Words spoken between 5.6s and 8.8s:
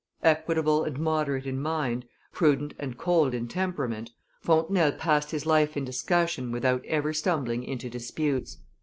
in discussion without ever stumbling into disputes.